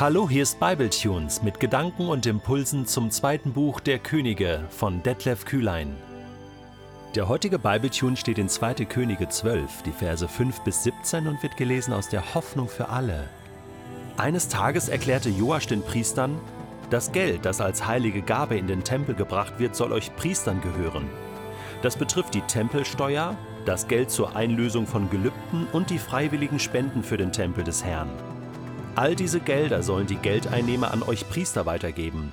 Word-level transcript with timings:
Hallo, 0.00 0.30
hier 0.30 0.44
ist 0.44 0.58
Bibletunes 0.58 1.42
mit 1.42 1.60
Gedanken 1.60 2.08
und 2.08 2.24
Impulsen 2.24 2.86
zum 2.86 3.10
zweiten 3.10 3.52
Buch 3.52 3.80
der 3.80 3.98
Könige 3.98 4.64
von 4.70 5.02
Detlef 5.02 5.44
Kühlein. 5.44 5.94
Der 7.14 7.28
heutige 7.28 7.58
Bibletune 7.58 8.16
steht 8.16 8.38
in 8.38 8.48
2. 8.48 8.86
Könige 8.86 9.28
12, 9.28 9.82
die 9.82 9.92
Verse 9.92 10.26
5 10.26 10.60
bis 10.60 10.84
17 10.84 11.26
und 11.26 11.42
wird 11.42 11.58
gelesen 11.58 11.92
aus 11.92 12.08
der 12.08 12.32
Hoffnung 12.32 12.66
für 12.66 12.88
alle. 12.88 13.28
Eines 14.16 14.48
Tages 14.48 14.88
erklärte 14.88 15.28
Joasch 15.28 15.66
den 15.66 15.82
Priestern, 15.82 16.40
das 16.88 17.12
Geld, 17.12 17.44
das 17.44 17.60
als 17.60 17.86
heilige 17.86 18.22
Gabe 18.22 18.56
in 18.56 18.68
den 18.68 18.82
Tempel 18.82 19.14
gebracht 19.14 19.58
wird, 19.58 19.76
soll 19.76 19.92
euch 19.92 20.16
Priestern 20.16 20.62
gehören. 20.62 21.10
Das 21.82 21.96
betrifft 21.96 22.32
die 22.32 22.40
Tempelsteuer, 22.40 23.36
das 23.66 23.86
Geld 23.86 24.10
zur 24.10 24.34
Einlösung 24.34 24.86
von 24.86 25.10
Gelübden 25.10 25.66
und 25.74 25.90
die 25.90 25.98
freiwilligen 25.98 26.58
Spenden 26.58 27.02
für 27.02 27.18
den 27.18 27.32
Tempel 27.32 27.64
des 27.64 27.84
Herrn. 27.84 28.08
All 28.96 29.14
diese 29.14 29.40
Gelder 29.40 29.82
sollen 29.82 30.08
die 30.08 30.16
Geldeinnehmer 30.16 30.90
an 30.90 31.02
euch 31.02 31.28
Priester 31.28 31.64
weitergeben. 31.64 32.32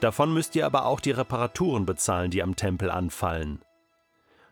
Davon 0.00 0.32
müsst 0.32 0.54
ihr 0.54 0.64
aber 0.64 0.86
auch 0.86 1.00
die 1.00 1.10
Reparaturen 1.10 1.84
bezahlen, 1.84 2.30
die 2.30 2.42
am 2.42 2.56
Tempel 2.56 2.90
anfallen. 2.90 3.60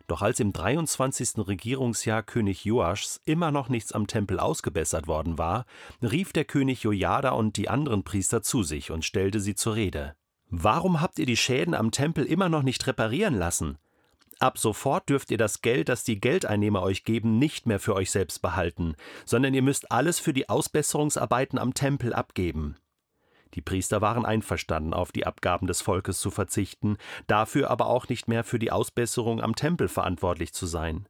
Doch 0.08 0.20
als 0.20 0.40
im 0.40 0.52
23. 0.52 1.46
Regierungsjahr 1.46 2.22
König 2.22 2.64
Joaschs 2.64 3.20
immer 3.24 3.50
noch 3.50 3.68
nichts 3.68 3.92
am 3.92 4.06
Tempel 4.06 4.40
ausgebessert 4.40 5.06
worden 5.06 5.38
war, 5.38 5.64
rief 6.02 6.32
der 6.32 6.44
König 6.44 6.82
Jojada 6.82 7.30
und 7.30 7.56
die 7.56 7.68
anderen 7.68 8.02
Priester 8.02 8.42
zu 8.42 8.62
sich 8.62 8.90
und 8.90 9.04
stellte 9.04 9.38
sie 9.40 9.54
zur 9.54 9.74
Rede. 9.74 10.16
Warum 10.50 11.00
habt 11.00 11.18
ihr 11.18 11.26
die 11.26 11.36
Schäden 11.36 11.74
am 11.74 11.92
Tempel 11.92 12.24
immer 12.24 12.48
noch 12.48 12.62
nicht 12.62 12.86
reparieren 12.86 13.34
lassen? 13.34 13.78
Ab 14.40 14.56
sofort 14.58 15.08
dürft 15.08 15.32
ihr 15.32 15.38
das 15.38 15.62
Geld, 15.62 15.88
das 15.88 16.04
die 16.04 16.20
Geldeinnehmer 16.20 16.82
euch 16.82 17.04
geben, 17.04 17.38
nicht 17.38 17.66
mehr 17.66 17.80
für 17.80 17.94
euch 17.94 18.12
selbst 18.12 18.40
behalten, 18.40 18.94
sondern 19.24 19.52
ihr 19.52 19.62
müsst 19.62 19.90
alles 19.90 20.20
für 20.20 20.32
die 20.32 20.48
Ausbesserungsarbeiten 20.48 21.58
am 21.58 21.74
Tempel 21.74 22.12
abgeben. 22.12 22.76
Die 23.54 23.62
Priester 23.62 24.00
waren 24.00 24.24
einverstanden, 24.24 24.94
auf 24.94 25.10
die 25.10 25.26
Abgaben 25.26 25.66
des 25.66 25.80
Volkes 25.80 26.20
zu 26.20 26.30
verzichten, 26.30 26.98
dafür 27.26 27.70
aber 27.70 27.86
auch 27.86 28.08
nicht 28.08 28.28
mehr 28.28 28.44
für 28.44 28.60
die 28.60 28.70
Ausbesserung 28.70 29.40
am 29.40 29.56
Tempel 29.56 29.88
verantwortlich 29.88 30.52
zu 30.52 30.66
sein. 30.66 31.08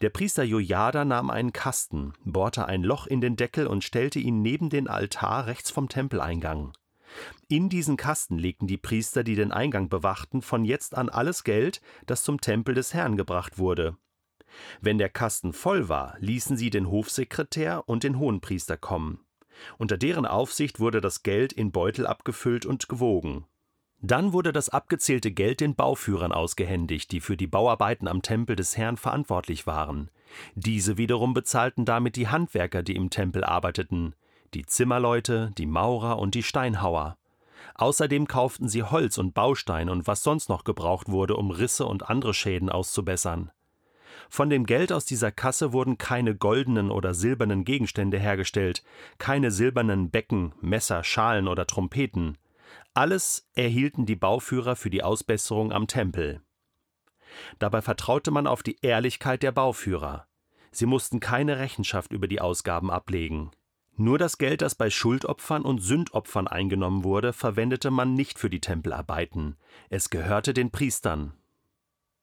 Der 0.00 0.10
Priester 0.10 0.42
Jojada 0.42 1.04
nahm 1.04 1.30
einen 1.30 1.52
Kasten, 1.52 2.14
bohrte 2.24 2.66
ein 2.66 2.82
Loch 2.82 3.06
in 3.06 3.20
den 3.20 3.36
Deckel 3.36 3.66
und 3.66 3.84
stellte 3.84 4.18
ihn 4.18 4.42
neben 4.42 4.70
den 4.70 4.88
Altar 4.88 5.46
rechts 5.46 5.70
vom 5.70 5.88
Tempeleingang. 5.88 6.72
In 7.48 7.68
diesen 7.68 7.96
Kasten 7.96 8.38
legten 8.38 8.66
die 8.66 8.76
Priester, 8.76 9.24
die 9.24 9.34
den 9.34 9.52
Eingang 9.52 9.88
bewachten, 9.88 10.42
von 10.42 10.64
jetzt 10.64 10.96
an 10.96 11.08
alles 11.08 11.44
Geld, 11.44 11.80
das 12.06 12.22
zum 12.22 12.40
Tempel 12.40 12.74
des 12.74 12.94
Herrn 12.94 13.16
gebracht 13.16 13.58
wurde. 13.58 13.96
Wenn 14.80 14.98
der 14.98 15.08
Kasten 15.08 15.52
voll 15.52 15.88
war, 15.88 16.16
ließen 16.20 16.56
sie 16.56 16.70
den 16.70 16.90
Hofsekretär 16.90 17.88
und 17.88 18.02
den 18.02 18.18
Hohenpriester 18.18 18.76
kommen. 18.76 19.20
Unter 19.76 19.96
deren 19.96 20.26
Aufsicht 20.26 20.80
wurde 20.80 21.00
das 21.00 21.22
Geld 21.22 21.52
in 21.52 21.72
Beutel 21.72 22.06
abgefüllt 22.06 22.64
und 22.64 22.88
gewogen. 22.88 23.44
Dann 24.00 24.32
wurde 24.32 24.52
das 24.52 24.68
abgezählte 24.68 25.32
Geld 25.32 25.60
den 25.60 25.74
Bauführern 25.74 26.30
ausgehändigt, 26.30 27.10
die 27.10 27.20
für 27.20 27.36
die 27.36 27.48
Bauarbeiten 27.48 28.06
am 28.06 28.22
Tempel 28.22 28.54
des 28.54 28.76
Herrn 28.76 28.96
verantwortlich 28.96 29.66
waren. 29.66 30.10
Diese 30.54 30.98
wiederum 30.98 31.34
bezahlten 31.34 31.84
damit 31.84 32.14
die 32.14 32.28
Handwerker, 32.28 32.84
die 32.84 32.94
im 32.94 33.10
Tempel 33.10 33.42
arbeiteten 33.42 34.14
die 34.54 34.66
Zimmerleute, 34.66 35.52
die 35.56 35.66
Maurer 35.66 36.18
und 36.18 36.34
die 36.34 36.42
Steinhauer. 36.42 37.16
Außerdem 37.74 38.26
kauften 38.26 38.68
sie 38.68 38.82
Holz 38.82 39.18
und 39.18 39.34
Baustein 39.34 39.88
und 39.88 40.06
was 40.06 40.22
sonst 40.22 40.48
noch 40.48 40.64
gebraucht 40.64 41.08
wurde, 41.08 41.36
um 41.36 41.50
Risse 41.50 41.86
und 41.86 42.08
andere 42.08 42.34
Schäden 42.34 42.70
auszubessern. 42.70 43.50
Von 44.28 44.50
dem 44.50 44.66
Geld 44.66 44.92
aus 44.92 45.04
dieser 45.04 45.32
Kasse 45.32 45.72
wurden 45.72 45.96
keine 45.96 46.34
goldenen 46.34 46.90
oder 46.90 47.14
silbernen 47.14 47.64
Gegenstände 47.64 48.18
hergestellt, 48.18 48.82
keine 49.18 49.50
silbernen 49.50 50.10
Becken, 50.10 50.54
Messer, 50.60 51.04
Schalen 51.04 51.48
oder 51.48 51.66
Trompeten. 51.66 52.36
Alles 52.94 53.48
erhielten 53.54 54.06
die 54.06 54.16
Bauführer 54.16 54.76
für 54.76 54.90
die 54.90 55.02
Ausbesserung 55.02 55.72
am 55.72 55.86
Tempel. 55.86 56.42
Dabei 57.58 57.80
vertraute 57.80 58.30
man 58.30 58.46
auf 58.46 58.62
die 58.62 58.78
Ehrlichkeit 58.82 59.42
der 59.42 59.52
Bauführer. 59.52 60.26
Sie 60.70 60.86
mussten 60.86 61.20
keine 61.20 61.58
Rechenschaft 61.58 62.12
über 62.12 62.28
die 62.28 62.40
Ausgaben 62.40 62.90
ablegen. 62.90 63.50
Nur 64.00 64.16
das 64.16 64.38
Geld, 64.38 64.62
das 64.62 64.76
bei 64.76 64.90
Schuldopfern 64.90 65.62
und 65.62 65.80
Sündopfern 65.80 66.46
eingenommen 66.46 67.02
wurde, 67.02 67.32
verwendete 67.32 67.90
man 67.90 68.14
nicht 68.14 68.38
für 68.38 68.48
die 68.48 68.60
Tempelarbeiten. 68.60 69.56
Es 69.90 70.08
gehörte 70.08 70.54
den 70.54 70.70
Priestern. 70.70 71.32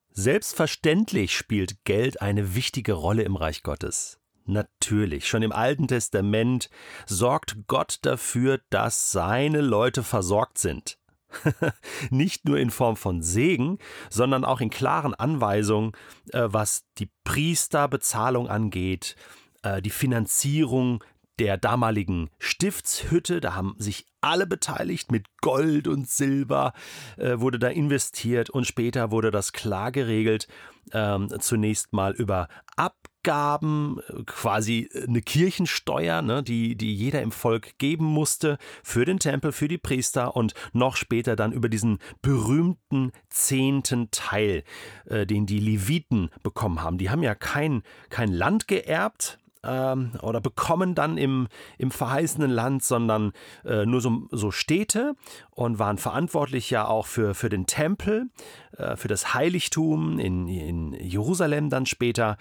Selbstverständlich 0.09 1.35
spielt 1.35 1.83
Geld 1.83 2.21
eine 2.21 2.55
wichtige 2.55 2.93
Rolle 2.93 3.23
im 3.23 3.35
Reich 3.35 3.61
Gottes. 3.61 4.21
Natürlich, 4.45 5.27
schon 5.27 5.41
im 5.41 5.51
Alten 5.51 5.89
Testament 5.89 6.69
sorgt 7.07 7.67
Gott 7.67 7.99
dafür, 8.03 8.61
dass 8.69 9.11
seine 9.11 9.59
Leute 9.59 10.03
versorgt 10.03 10.57
sind. 10.57 10.97
Nicht 12.09 12.45
nur 12.45 12.57
in 12.57 12.69
Form 12.69 12.95
von 12.95 13.21
Segen, 13.21 13.79
sondern 14.09 14.45
auch 14.45 14.61
in 14.61 14.69
klaren 14.69 15.13
Anweisungen, 15.13 15.91
äh, 16.31 16.43
was 16.45 16.85
die 16.99 17.09
Priesterbezahlung 17.25 18.47
angeht, 18.47 19.17
äh, 19.63 19.81
die 19.81 19.89
Finanzierung 19.89 21.03
der 21.39 21.57
damaligen 21.57 22.29
Stiftshütte. 22.39 23.41
Da 23.41 23.55
haben 23.55 23.75
sich 23.77 24.05
alle 24.21 24.47
beteiligt 24.47 25.11
mit 25.11 25.27
Gold 25.41 25.87
und 25.87 26.09
Silber, 26.09 26.73
äh, 27.17 27.39
wurde 27.39 27.59
da 27.59 27.67
investiert 27.67 28.49
und 28.49 28.65
später 28.65 29.11
wurde 29.11 29.31
das 29.31 29.53
klar 29.53 29.91
geregelt. 29.91 30.47
Ähm, 30.91 31.29
zunächst 31.39 31.93
mal 31.93 32.13
über 32.13 32.47
Abgaben, 32.75 33.99
quasi 34.25 34.89
eine 35.07 35.21
Kirchensteuer, 35.21 36.21
ne, 36.21 36.43
die, 36.43 36.75
die 36.75 36.95
jeder 36.95 37.21
im 37.21 37.31
Volk 37.31 37.77
geben 37.79 38.05
musste 38.05 38.57
für 38.83 39.05
den 39.05 39.19
Tempel, 39.19 39.51
für 39.51 39.67
die 39.67 39.79
Priester 39.79 40.35
und 40.35 40.53
noch 40.73 40.95
später 40.95 41.35
dann 41.35 41.51
über 41.51 41.69
diesen 41.69 41.99
berühmten 42.21 43.11
zehnten 43.29 44.09
Teil, 44.11 44.63
äh, 45.05 45.25
den 45.25 45.45
die 45.45 45.59
Leviten 45.59 46.29
bekommen 46.43 46.81
haben. 46.83 46.97
Die 46.97 47.09
haben 47.09 47.23
ja 47.23 47.35
kein, 47.35 47.81
kein 48.09 48.31
Land 48.31 48.67
geerbt, 48.67 49.39
ähm, 49.65 50.11
oder 50.21 50.41
bekommen 50.41 50.95
dann 50.95 51.17
im, 51.17 51.47
im 51.77 51.91
verheißenen 51.91 52.51
Land, 52.51 52.83
sondern 52.83 53.33
äh, 53.63 53.85
nur 53.85 54.01
so, 54.01 54.27
so 54.31 54.51
Städte 54.51 55.15
und 55.51 55.79
waren 55.79 55.97
verantwortlich 55.97 56.69
ja 56.69 56.87
auch 56.87 57.07
für, 57.07 57.33
für 57.33 57.49
den 57.49 57.65
Tempel, 57.65 58.29
äh, 58.77 58.95
für 58.95 59.07
das 59.07 59.33
Heiligtum 59.33 60.19
in, 60.19 60.47
in 60.47 60.93
Jerusalem 60.93 61.69
dann 61.69 61.85
später. 61.85 62.37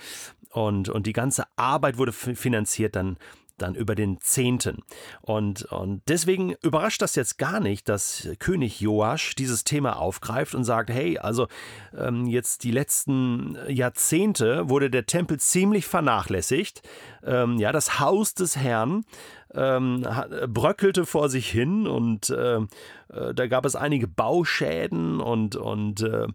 Und, 0.50 0.88
und 0.88 1.06
die 1.06 1.12
ganze 1.12 1.44
Arbeit 1.56 1.98
wurde 1.98 2.12
finanziert 2.12 2.94
dann 2.94 3.16
dann 3.58 3.74
über 3.74 3.94
den 3.94 4.20
Zehnten. 4.20 4.82
Und, 5.22 5.64
und 5.64 6.02
deswegen 6.08 6.54
überrascht 6.62 7.02
das 7.02 7.14
jetzt 7.14 7.38
gar 7.38 7.60
nicht, 7.60 7.88
dass 7.88 8.28
König 8.38 8.80
Joasch 8.80 9.34
dieses 9.34 9.64
Thema 9.64 9.98
aufgreift 9.98 10.54
und 10.54 10.64
sagt, 10.64 10.90
hey, 10.90 11.18
also 11.18 11.48
ähm, 11.96 12.26
jetzt 12.26 12.64
die 12.64 12.70
letzten 12.70 13.56
Jahrzehnte 13.68 14.68
wurde 14.68 14.90
der 14.90 15.06
Tempel 15.06 15.38
ziemlich 15.38 15.86
vernachlässigt. 15.86 16.82
Ähm, 17.24 17.58
ja, 17.58 17.72
das 17.72 18.00
Haus 18.00 18.34
des 18.34 18.56
Herrn 18.56 19.04
ähm, 19.54 20.06
bröckelte 20.48 21.06
vor 21.06 21.28
sich 21.28 21.48
hin 21.48 21.86
und 21.86 22.30
äh, 22.30 22.56
äh, 22.56 23.34
da 23.34 23.46
gab 23.46 23.64
es 23.64 23.76
einige 23.76 24.08
Bauschäden 24.08 25.20
und, 25.20 25.56
und 25.56 26.02
äh, 26.02 26.26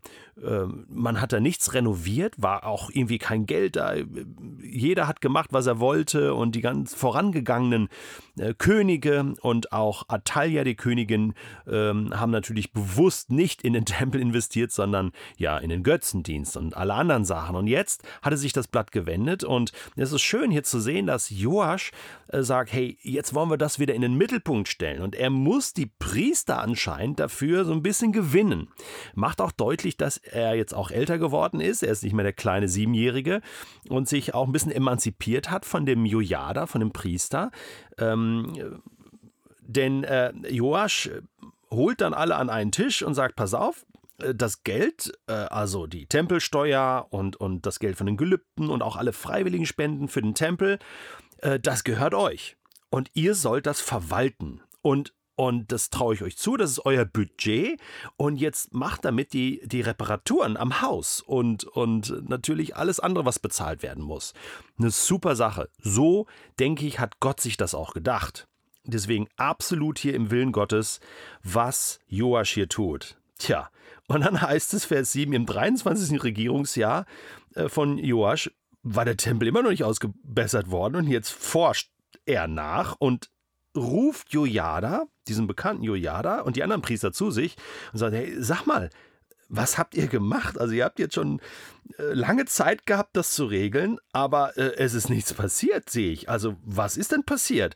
man 0.88 1.22
hat 1.22 1.34
da 1.34 1.40
nichts 1.40 1.74
renoviert, 1.74 2.36
war 2.38 2.66
auch 2.66 2.90
irgendwie 2.90 3.18
kein 3.18 3.46
Geld 3.46 3.76
da. 3.76 3.94
Jeder 4.62 5.08
hat 5.08 5.22
gemacht, 5.22 5.50
was 5.52 5.68
er 5.68 5.80
wollte 5.80 6.34
und 6.34 6.56
die 6.56 6.62
ganz 6.62 6.94
vorangegangenen 6.94 7.90
äh, 8.38 8.54
Könige 8.58 9.34
und 9.42 9.72
auch 9.74 10.04
Atalia, 10.08 10.64
die 10.64 10.76
Königin, 10.76 11.34
ähm, 11.68 12.18
haben 12.18 12.32
natürlich 12.32 12.72
bewusst 12.72 13.32
nicht 13.32 13.64
in 13.64 13.74
den 13.74 13.86
Tempel 14.00 14.22
investiert, 14.22 14.72
sondern 14.72 15.12
ja 15.38 15.58
in 15.58 15.70
den 15.70 15.84
Götzendienst 15.84 16.58
und 16.58 16.76
alle 16.76 16.94
anderen 16.94 17.26
Sachen. 17.26 17.56
Und 17.56 17.68
jetzt 17.68 18.04
hatte 18.22 18.38
sich 18.38 18.54
das 18.54 18.68
Blatt 18.68 18.92
gewendet 18.92 19.44
und 19.44 19.72
es 19.96 20.12
ist 20.12 20.22
schön 20.22 20.52
hier 20.52 20.64
zu 20.64 20.80
sehen, 20.80 21.08
dass 21.08 21.30
Joasch 21.30 21.92
äh, 22.30 22.44
sagt, 22.44 22.72
hey, 22.72 22.98
jetzt 23.02 23.34
wollen 23.34 23.50
wir 23.50 23.58
das 23.58 23.80
wieder 23.80 23.94
in 23.94 24.02
den 24.02 24.16
Mittelpunkt 24.16 24.68
stellen 24.68 25.02
und 25.02 25.16
er 25.16 25.30
muss 25.30 25.74
die 25.74 25.88
Priester 25.88 26.62
anscheinend 26.62 27.20
dafür 27.20 27.66
so 27.66 27.74
ein 27.74 27.84
bisschen 27.84 28.12
gewinnen. 28.12 28.70
Macht 29.16 29.42
auch 29.42 29.52
deutlich, 29.52 29.98
dass 29.98 30.18
er 30.32 30.56
jetzt 30.56 30.74
auch 30.74 30.92
älter 30.92 31.18
geworden 31.18 31.60
ist, 31.60 31.84
er 31.84 31.92
ist 31.92 32.04
nicht 32.04 32.14
mehr 32.14 32.24
der 32.24 32.34
kleine 32.34 32.68
Siebenjährige 32.68 33.42
und 33.90 34.08
sich 34.08 34.34
auch 34.34 34.46
ein 34.46 34.52
bisschen 34.52 34.72
emanzipiert 34.72 35.52
hat 35.52 35.66
von 35.66 35.86
dem 35.86 36.06
Jojada, 36.06 36.66
von 36.66 36.82
dem 36.82 36.92
Priester. 36.92 37.52
Ähm, 37.98 38.82
denn 39.62 40.04
äh, 40.04 40.34
Joasch 40.50 41.10
holt 41.72 42.02
dann 42.02 42.14
alle 42.14 42.36
an 42.36 42.50
einen 42.50 42.72
Tisch 42.72 43.04
und 43.04 43.14
sagt, 43.14 43.36
pass 43.36 43.54
auf, 43.54 43.86
äh, 44.20 44.36
das 44.36 44.64
Geld, 44.64 45.12
äh, 45.28 45.34
also 45.34 45.88
die 45.88 46.08
Tempelsteuer 46.08 47.08
und, 47.10 47.36
und 47.36 47.66
das 47.66 47.80
Geld 47.80 47.98
von 47.98 48.08
den 48.08 48.18
Gelübden 48.18 48.70
und 48.70 48.82
auch 48.82 48.96
alle 48.96 49.14
freiwilligen 49.14 49.66
Spenden 49.66 50.08
für 50.08 50.22
den 50.22 50.36
Tempel, 50.36 50.80
äh, 51.38 51.60
das 51.60 51.84
gehört 51.84 52.14
euch. 52.14 52.58
Und 52.90 53.12
ihr 53.14 53.36
sollt 53.36 53.66
das 53.68 53.82
verwalten. 53.82 54.62
Und 54.82 55.14
und 55.40 55.72
das 55.72 55.90
traue 55.90 56.16
ich 56.16 56.22
euch 56.22 56.36
zu, 56.36 56.58
das 56.58 56.72
ist 56.72 56.86
euer 56.86 57.06
Budget. 57.06 57.80
Und 58.18 58.36
jetzt 58.36 58.74
macht 58.74 59.06
damit 59.06 59.32
die, 59.32 59.62
die 59.64 59.80
Reparaturen 59.80 60.58
am 60.58 60.82
Haus 60.82 61.22
und, 61.22 61.64
und 61.64 62.28
natürlich 62.28 62.76
alles 62.76 63.00
andere, 63.00 63.24
was 63.24 63.40
bezahlt 63.40 63.82
werden 63.82 64.04
muss. 64.04 64.34
Eine 64.78 64.90
super 64.90 65.38
Sache. 65.38 65.70
So, 65.82 66.28
denke 66.60 66.86
ich, 66.86 67.00
hat 67.00 67.22
Gott 67.22 67.40
sich 67.40 67.56
das 67.56 67.74
auch 67.74 67.94
gedacht. 67.94 68.50
deswegen 68.84 69.30
absolut 69.38 69.98
hier 69.98 70.14
im 70.14 70.30
Willen 70.30 70.52
Gottes, 70.52 71.00
was 71.42 72.02
Joasch 72.08 72.52
hier 72.52 72.68
tut. 72.68 73.16
Tja, 73.38 73.70
und 74.10 74.26
dann 74.26 74.42
heißt 74.42 74.74
es, 74.74 74.84
Vers 74.84 75.14
7, 75.14 75.32
im 75.32 75.46
23. 75.46 76.22
Regierungsjahr 76.22 77.06
äh, 77.56 77.70
von 77.70 77.98
Joasch 77.98 78.52
war 78.84 79.06
der 79.06 79.16
Tempel 79.16 79.48
immer 79.48 79.64
noch 79.64 79.70
nicht 79.70 79.86
ausgebessert 79.86 80.70
worden 80.70 80.98
und 80.98 81.08
jetzt 81.08 81.30
forscht 81.30 81.92
er 82.26 82.50
nach 82.50 82.98
und 83.00 83.30
ruft 83.76 84.34
Jojada, 84.34 85.06
diesen 85.30 85.48
bekannten 85.48 85.84
Jojada 85.84 86.42
und 86.42 86.56
die 86.56 86.64
anderen 86.64 86.82
Priester 86.82 87.12
zu 87.12 87.32
sich 87.32 87.56
und 87.94 88.00
sagt, 88.00 88.16
hey, 88.16 88.36
sag 88.40 88.66
mal, 88.66 88.90
was 89.50 89.78
habt 89.78 89.96
ihr 89.96 90.08
gemacht? 90.08 90.60
Also 90.60 90.74
ihr 90.74 90.86
habt 90.86 91.00
jetzt 91.00 91.16
schon 91.16 91.42
äh, 91.98 92.14
lange 92.14 92.46
Zeit 92.46 92.86
gehabt, 92.86 93.18
das 93.18 93.34
zu 93.34 93.46
regeln, 93.46 94.00
aber 94.14 94.58
äh, 94.58 94.76
es 94.78 94.94
ist 94.94 95.10
nichts 95.10 95.34
passiert, 95.34 95.90
sehe 95.90 96.12
ich. 96.12 96.30
Also 96.30 96.56
was 96.64 96.98
ist 96.98 97.12
denn 97.12 97.24
passiert? 97.24 97.76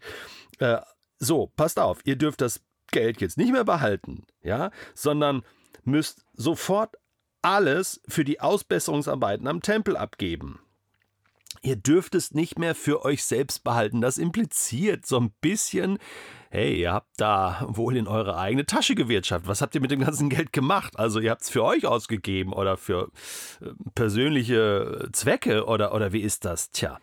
Äh, 0.60 0.80
so, 1.18 1.52
passt 1.56 1.80
auf, 1.80 2.00
ihr 2.06 2.16
dürft 2.16 2.42
das 2.42 2.62
Geld 2.92 3.22
jetzt 3.22 3.38
nicht 3.38 3.52
mehr 3.52 3.64
behalten, 3.64 4.26
ja, 4.42 4.72
sondern 4.94 5.44
müsst 5.84 6.26
sofort 6.34 6.96
alles 7.42 8.02
für 8.08 8.24
die 8.24 8.40
Ausbesserungsarbeiten 8.40 9.48
am 9.48 9.62
Tempel 9.62 9.98
abgeben. 9.98 10.60
Ihr 11.66 11.78
dürft 11.78 12.14
es 12.14 12.34
nicht 12.34 12.60
mehr 12.60 12.76
für 12.76 13.06
euch 13.06 13.24
selbst 13.24 13.64
behalten. 13.64 14.02
Das 14.02 14.18
impliziert 14.18 15.06
so 15.06 15.18
ein 15.18 15.32
bisschen, 15.40 15.98
hey, 16.50 16.82
ihr 16.82 16.92
habt 16.92 17.10
da 17.16 17.66
wohl 17.70 17.96
in 17.96 18.06
eure 18.08 18.38
eigene 18.38 18.66
Tasche 18.66 18.96
gewirtschaftet. 18.96 19.48
Was 19.48 19.62
habt 19.62 19.74
ihr 19.74 19.80
mit 19.80 19.90
dem 19.90 20.02
ganzen 20.02 20.30
Geld 20.30 20.52
gemacht? 20.52 21.00
Also 21.00 21.22
ihr 21.22 21.32
habt 21.32 21.44
es 21.44 21.50
für 21.50 21.64
euch 21.64 21.86
ausgegeben 21.86 22.52
oder 22.52 22.76
für 22.76 23.12
äh, 23.62 23.70
persönliche 23.96 25.08
Zwecke 25.14 25.66
oder, 25.66 25.96
oder 25.96 26.12
wie 26.12 26.20
ist 26.20 26.44
das? 26.44 26.70
Tja, 26.72 27.00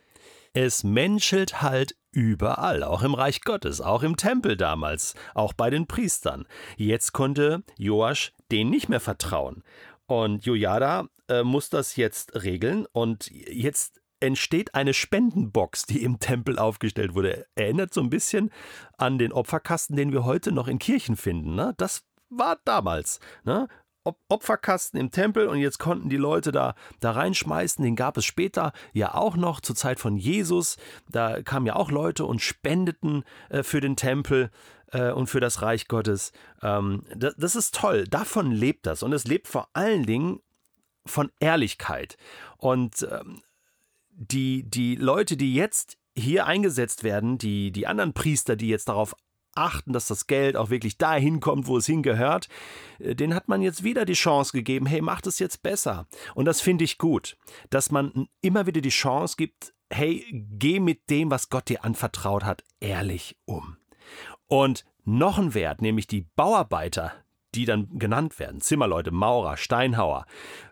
es 0.53 0.85
menschelt 0.85 1.63
halt 1.63 1.97
überall, 2.13 2.83
auch 2.83 3.03
im 3.03 3.15
Reich 3.15 3.41
Gottes, 3.41 3.81
auch 3.81 4.03
im 4.03 4.19
Tempel 4.19 4.59
damals, 4.59 5.15
auch 5.33 5.55
bei 5.55 5.71
den 5.71 5.87
Priestern. 5.87 6.47
Jetzt 6.77 7.15
konnte 7.15 7.63
Joasch 7.79 8.33
denen 8.53 8.71
nicht 8.71 8.91
mehr 8.91 9.01
vertrauen. 9.01 9.63
Und 10.07 10.45
Jojada 10.45 11.07
äh, 11.29 11.45
muss 11.45 11.71
das 11.71 11.97
jetzt 11.97 12.43
regeln 12.43 12.87
und 12.93 13.31
jetzt 13.31 14.00
entsteht 14.21 14.75
eine 14.75 14.95
Spendenbox, 14.95 15.87
die 15.87 16.03
im 16.03 16.21
Tempel 16.21 16.59
aufgestellt 16.59 17.15
wurde. 17.15 17.47
Erinnert 17.55 17.93
so 17.95 18.01
ein 18.01 18.11
bisschen 18.11 18.51
an 18.97 19.19
den 19.19 19.33
Opferkasten, 19.33 19.97
den 19.97 20.13
wir 20.13 20.25
heute 20.25 20.53
noch 20.53 20.69
in 20.69 20.79
Kirchen 20.79 21.17
finden. 21.17 21.55
Ne? 21.55 21.75
Das 21.77 22.05
war 22.29 22.59
damals. 22.65 23.21
Ne? 23.45 23.69
Opferkasten 24.29 24.99
im 24.99 25.11
Tempel 25.11 25.47
und 25.47 25.59
jetzt 25.59 25.79
konnten 25.79 26.09
die 26.09 26.17
Leute 26.17 26.53
da, 26.53 26.75
da 27.01 27.13
reinschmeißen. 27.13 27.85
Den 27.85 27.97
gab 27.97 28.17
es 28.17 28.25
später 28.25 28.73
ja 28.93 29.15
auch 29.15 29.37
noch 29.37 29.61
zur 29.61 29.77
Zeit 29.77 30.01
von 30.01 30.17
Jesus. 30.17 30.79
Da 31.11 31.43
kamen 31.43 31.67
ja 31.67 31.77
auch 31.77 31.91
Leute 31.91 32.25
und 32.25 32.41
spendeten 32.41 33.25
äh, 33.51 33.63
für 33.63 33.81
den 33.81 33.97
Tempel 33.97 34.51
äh, 34.93 35.11
und 35.11 35.27
für 35.27 35.41
das 35.41 35.61
Reich 35.61 35.87
Gottes. 35.87 36.33
Ähm, 36.63 37.05
das, 37.15 37.35
das 37.37 37.57
ist 37.57 37.75
toll. 37.75 38.05
Davon 38.05 38.51
lebt 38.53 38.87
das. 38.87 39.03
Und 39.03 39.13
es 39.13 39.27
lebt 39.27 39.49
vor 39.49 39.69
allen 39.75 40.07
Dingen 40.07 40.41
von 41.05 41.31
Ehrlichkeit. 41.39 42.17
Und 42.57 43.07
ähm, 43.11 43.43
die, 44.13 44.65
die 44.69 44.97
Leute, 44.97 45.37
die 45.37 45.55
jetzt 45.55 45.97
hier 46.17 46.47
eingesetzt 46.47 47.05
werden, 47.05 47.39
die, 47.39 47.73
die 47.73 47.87
anderen 47.87 48.13
Priester, 48.13 48.57
die 48.57 48.69
jetzt 48.69 48.89
darauf 48.89 49.15
achten, 49.55 49.93
dass 49.93 50.07
das 50.07 50.27
Geld 50.27 50.57
auch 50.57 50.71
wirklich 50.71 50.99
dahin 50.99 51.41
kommt, 51.41 51.67
wo 51.67 51.77
es 51.77 51.87
hingehört, 51.87 52.49
äh, 52.99 53.15
den 53.15 53.35
hat 53.35 53.49
man 53.49 53.63
jetzt 53.63 53.83
wieder 53.85 54.05
die 54.05 54.15
Chance 54.15 54.53
gegeben, 54.53 54.87
hey, 54.87 55.01
macht 55.01 55.27
es 55.27 55.39
jetzt 55.39 55.63
besser. 55.63 56.07
Und 56.35 56.45
das 56.45 56.61
finde 56.61 56.85
ich 56.85 56.99
gut, 56.99 57.37
dass 57.71 57.91
man 57.91 58.29
immer 58.41 58.67
wieder 58.67 58.81
die 58.81 58.91
Chance 58.91 59.35
gibt, 59.37 59.73
hey, 59.93 60.25
geh 60.31 60.81
mit 60.81 61.11
dem, 61.11 61.31
was 61.31 61.49
Gott 61.49 61.69
dir 61.69 61.85
anvertraut 61.85 62.45
hat, 62.45 62.63
ehrlich 62.79 63.37
um. 63.45 63.77
Und 64.47 64.85
noch 65.05 65.39
ein 65.39 65.55
Wert, 65.55 65.83
nämlich 65.83 66.07
die 66.07 66.27
Bauarbeiter, 66.37 67.13
die 67.55 67.65
dann 67.65 67.99
genannt 67.99 68.39
werden, 68.39 68.61
Zimmerleute, 68.61 69.11
Maurer, 69.11 69.57
Steinhauer, 69.57 70.27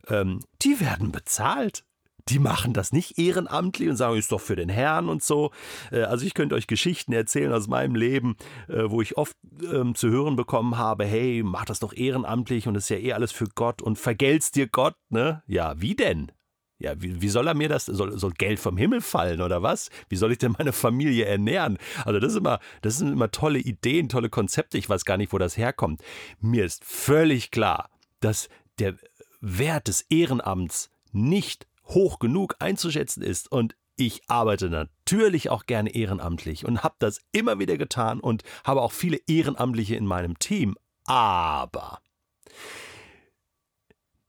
ähm, 0.07 0.41
die 0.63 0.79
werden 0.79 1.11
bezahlt 1.11 1.85
die 2.29 2.39
machen 2.39 2.73
das 2.73 2.93
nicht 2.93 3.19
ehrenamtlich 3.19 3.89
und 3.89 3.97
sagen, 3.97 4.17
ist 4.17 4.33
doch 4.33 4.41
für 4.41 4.57
den 4.57 4.69
Herrn 4.69 5.09
und 5.09 5.23
so. 5.23 5.51
Äh, 5.91 6.03
also 6.03 6.27
ich 6.27 6.35
könnte 6.35 6.55
euch 6.55 6.67
Geschichten 6.67 7.13
erzählen 7.13 7.53
aus 7.53 7.69
meinem 7.69 7.95
Leben, 7.95 8.37
äh, 8.69 8.85
wo 8.87 9.03
ich 9.03 9.17
oft 9.17 9.37
ähm, 9.73 9.95
zu 9.95 10.11
hören 10.11 10.37
bekommen 10.37 10.79
habe, 10.79 11.05
hey, 11.05 11.43
mach 11.45 11.65
das 11.65 11.81
doch 11.81 11.93
ehrenamtlich 11.93 12.69
und 12.69 12.75
ist 12.75 12.91
ja 12.91 12.99
eh 12.99 13.13
alles 13.13 13.33
für 13.33 13.47
Gott 13.55 13.83
und 13.83 13.99
vergelt's 13.99 14.51
dir 14.51 14.69
Gott, 14.69 14.95
ne? 15.09 15.43
Ja, 15.47 15.81
wie 15.81 15.95
denn? 15.95 16.33
Ja, 16.81 17.01
wie, 17.03 17.21
wie 17.21 17.29
soll 17.29 17.49
er 17.49 17.55
mir 17.55 17.69
das, 17.69 17.87
soll, 17.87 18.17
soll 18.19 18.33
Geld 18.33 18.61
vom 18.61 18.77
Himmel 18.77 19.01
fallen 19.01 19.41
oder 19.41 19.63
was? 19.63 19.91
Wie 20.09 20.17
soll 20.17 20.31
ich 20.31 20.39
denn 20.39 20.55
meine 20.57 20.73
Familie 20.73 21.25
ernähren? 21.25 21.79
Also 22.05 22.21
das 22.21 22.33
ist 22.33 22.39
immer, 22.39 22.61
das 22.83 22.99
sind 22.99 23.13
immer 23.13 23.33
tolle 23.33 23.59
Ideen, 23.59 24.09
tolle 24.09 24.31
Konzepte. 24.31 24.79
Ich 24.79 24.89
weiß 24.89 25.05
gar 25.05 25.17
nicht, 25.17 25.33
wo 25.33 25.39
das 25.39 25.57
herkommt. 25.57 26.03
Mir 26.41 26.65
ist 26.65 26.85
völlig 26.85 27.51
klar, 27.51 27.91
dass 28.21 28.49
der 28.79 28.95
Wert 29.41 29.89
des 29.89 30.03
Ehrenamts 30.03 30.91
nicht 31.13 31.67
hoch 31.89 32.19
genug 32.19 32.57
einzuschätzen 32.59 33.23
ist. 33.23 33.51
Und 33.51 33.77
ich 33.97 34.23
arbeite 34.29 34.71
natürlich 34.71 35.51
auch 35.51 35.67
gerne 35.67 35.95
ehrenamtlich 35.95 36.65
und 36.65 36.83
habe 36.83 36.95
das 36.99 37.21
immer 37.33 37.59
wieder 37.59 37.77
getan 37.77 38.21
und 38.21 38.45
habe 38.65 38.83
auch 38.83 38.93
viele 38.93 39.19
Ehrenamtliche 39.27 39.97
in 39.97 40.07
meinem 40.07 40.39
Team. 40.39 40.77
Aber 41.05 42.01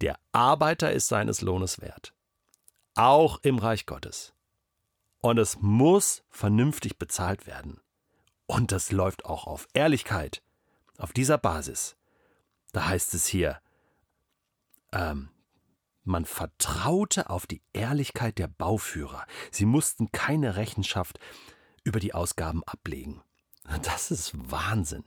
der 0.02 0.18
Arbeiter 0.32 0.92
ist 0.92 1.08
seines 1.08 1.42
Lohnes 1.42 1.82
wert. 1.82 2.14
Auch 2.96 3.40
im 3.44 3.60
Reich 3.60 3.86
Gottes. 3.86 4.34
Und 5.22 5.38
es 5.38 5.60
muss 5.60 6.24
vernünftig 6.30 6.98
bezahlt 6.98 7.46
werden. 7.46 7.82
Und 8.46 8.72
das 8.72 8.92
läuft 8.92 9.26
auch 9.26 9.46
auf 9.46 9.68
Ehrlichkeit. 9.74 10.42
Auf 10.98 11.14
dieser 11.14 11.38
Basis. 11.38 11.98
Da 12.72 12.88
heißt 12.88 13.14
es 13.14 13.28
hier, 13.28 13.62
ähm, 14.92 15.30
man 16.10 16.26
vertraute 16.26 17.30
auf 17.30 17.48
die 17.48 17.62
Ehrlichkeit 17.74 18.38
der 18.38 18.48
Bauführer. 18.48 19.26
Sie 19.52 19.66
mussten 19.66 20.12
keine 20.12 20.56
Rechenschaft 20.56 21.20
über 21.84 22.00
die 22.00 22.14
Ausgaben 22.14 22.64
ablegen. 22.66 23.22
Das 23.84 24.12
ist 24.12 24.34
Wahnsinn. 24.52 25.04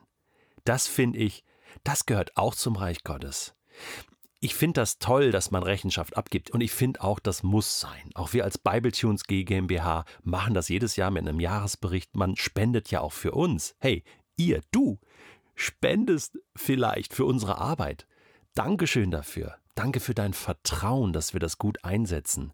Das 0.64 0.86
finde 0.86 1.18
ich, 1.18 1.44
das 1.84 2.06
gehört 2.06 2.36
auch 2.36 2.54
zum 2.54 2.76
Reich 2.76 3.02
Gottes. 3.04 3.54
Ich 4.40 4.54
finde 4.54 4.80
das 4.80 4.98
toll, 4.98 5.30
dass 5.30 5.52
man 5.52 5.62
Rechenschaft 5.62 6.16
abgibt 6.16 6.50
und 6.50 6.60
ich 6.60 6.72
finde 6.72 7.02
auch, 7.02 7.20
das 7.20 7.42
muss 7.44 7.78
sein. 7.78 8.10
Auch 8.14 8.32
wir 8.32 8.44
als 8.44 8.58
Bibletunes 8.58 9.24
GmbH 9.24 10.04
machen 10.22 10.54
das 10.54 10.68
jedes 10.68 10.96
Jahr 10.96 11.12
mit 11.12 11.26
einem 11.26 11.38
Jahresbericht. 11.38 12.16
Man 12.16 12.36
spendet 12.36 12.90
ja 12.90 13.00
auch 13.00 13.12
für 13.12 13.32
uns. 13.32 13.76
Hey, 13.78 14.02
ihr, 14.36 14.60
du, 14.72 14.98
spendest 15.54 16.38
vielleicht 16.56 17.14
für 17.14 17.24
unsere 17.24 17.58
Arbeit. 17.58 18.08
Dankeschön 18.54 19.10
dafür. 19.12 19.61
Danke 19.74 20.00
für 20.00 20.14
dein 20.14 20.34
Vertrauen, 20.34 21.12
dass 21.12 21.32
wir 21.32 21.40
das 21.40 21.58
gut 21.58 21.84
einsetzen. 21.84 22.52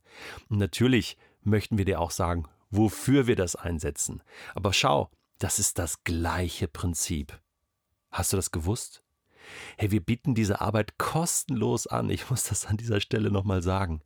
Und 0.48 0.58
natürlich 0.58 1.16
möchten 1.42 1.78
wir 1.78 1.84
dir 1.84 2.00
auch 2.00 2.12
sagen, 2.12 2.44
wofür 2.70 3.26
wir 3.26 3.36
das 3.36 3.56
einsetzen. 3.56 4.22
Aber 4.54 4.72
schau, 4.72 5.10
das 5.38 5.58
ist 5.58 5.78
das 5.78 6.04
gleiche 6.04 6.68
Prinzip. 6.68 7.40
Hast 8.10 8.32
du 8.32 8.36
das 8.36 8.50
gewusst? 8.50 9.02
Hey, 9.76 9.90
wir 9.90 10.04
bieten 10.04 10.34
diese 10.34 10.60
Arbeit 10.60 10.98
kostenlos 10.98 11.86
an. 11.86 12.10
Ich 12.10 12.30
muss 12.30 12.44
das 12.44 12.66
an 12.66 12.76
dieser 12.76 13.00
Stelle 13.00 13.30
nochmal 13.30 13.62
sagen. 13.62 14.02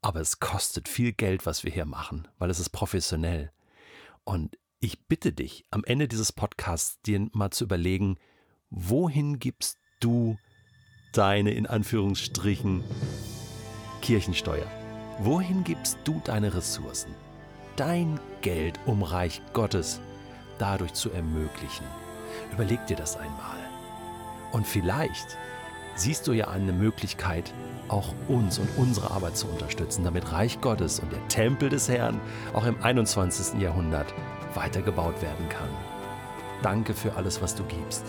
Aber 0.00 0.20
es 0.20 0.38
kostet 0.38 0.88
viel 0.88 1.12
Geld, 1.12 1.46
was 1.46 1.64
wir 1.64 1.72
hier 1.72 1.86
machen, 1.86 2.28
weil 2.38 2.50
es 2.50 2.60
ist 2.60 2.70
professionell. 2.70 3.52
Und 4.24 4.58
ich 4.80 5.06
bitte 5.06 5.32
dich, 5.32 5.64
am 5.70 5.82
Ende 5.84 6.08
dieses 6.08 6.32
Podcasts 6.32 7.00
dir 7.02 7.28
mal 7.32 7.50
zu 7.50 7.64
überlegen, 7.64 8.18
wohin 8.68 9.38
gibst 9.38 9.78
du 10.00 10.36
deine 11.16 11.52
in 11.52 11.66
Anführungsstrichen 11.66 12.84
Kirchensteuer? 14.02 14.66
Wohin 15.20 15.64
gibst 15.64 15.98
du 16.04 16.20
deine 16.24 16.54
Ressourcen? 16.54 17.14
Dein 17.76 18.20
Geld, 18.42 18.78
um 18.84 19.02
Reich 19.02 19.40
Gottes 19.52 20.00
dadurch 20.58 20.92
zu 20.92 21.10
ermöglichen. 21.10 21.86
Überleg 22.52 22.86
dir 22.86 22.96
das 22.96 23.16
einmal. 23.16 23.56
Und 24.52 24.66
vielleicht 24.66 25.36
siehst 25.96 26.26
du 26.26 26.32
ja 26.32 26.48
eine 26.48 26.72
Möglichkeit, 26.72 27.52
auch 27.88 28.14
uns 28.28 28.58
und 28.58 28.68
unsere 28.76 29.10
Arbeit 29.10 29.36
zu 29.36 29.46
unterstützen, 29.46 30.04
damit 30.04 30.32
Reich 30.32 30.60
Gottes 30.60 31.00
und 31.00 31.12
der 31.12 31.26
Tempel 31.28 31.68
des 31.68 31.88
Herrn 31.88 32.20
auch 32.52 32.64
im 32.64 32.82
21. 32.82 33.60
Jahrhundert 33.60 34.12
weitergebaut 34.54 35.20
werden 35.22 35.48
kann. 35.48 35.68
Danke 36.62 36.94
für 36.94 37.14
alles, 37.14 37.42
was 37.42 37.54
du 37.54 37.62
gibst. 37.64 38.04